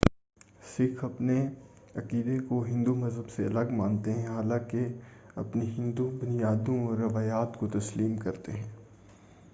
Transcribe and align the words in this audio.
سکھ 0.67 1.03
اپنے 1.05 1.35
عقیدے 1.95 2.37
کو 2.47 2.63
ہندو 2.65 2.95
مذہب 2.95 3.29
سے 3.31 3.45
الگ 3.45 3.73
مانتے 3.73 4.13
ہیں 4.13 4.27
حالانکہ 4.27 4.87
اپنی 5.37 5.69
ہندو 5.77 6.09
بنیادوں 6.21 6.79
اور 6.87 6.97
روایات 6.99 7.59
کو 7.59 7.67
تسلیم 7.73 8.17
کرتے 8.19 8.51
ہیں 8.53 8.69